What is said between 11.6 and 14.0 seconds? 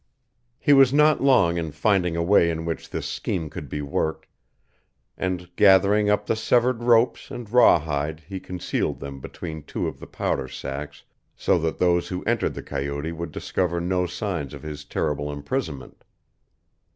those who entered the coyote would discover